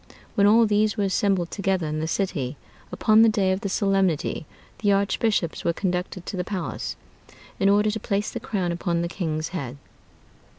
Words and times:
When 0.33 0.47
all 0.47 0.65
these 0.65 0.97
were 0.97 1.03
assembled 1.03 1.51
together 1.51 1.85
in 1.85 1.99
the 1.99 2.07
city, 2.07 2.57
upon 2.91 3.21
the 3.21 3.29
day 3.29 3.51
of 3.51 3.61
the 3.61 3.69
solemnity, 3.69 4.47
the 4.79 4.91
archbishops 4.91 5.63
were 5.63 5.73
conducted 5.73 6.25
to 6.25 6.35
the 6.35 6.43
palace, 6.43 6.95
in 7.59 7.69
order 7.69 7.91
to 7.91 7.99
place 7.99 8.31
the 8.31 8.39
crown 8.39 8.71
upon 8.71 9.03
the 9.03 9.07
king's 9.07 9.49
head. 9.49 9.77